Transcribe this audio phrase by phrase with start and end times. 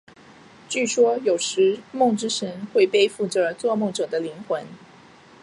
[0.67, 4.65] 据说有时梦之神会背负着做梦者的灵魂。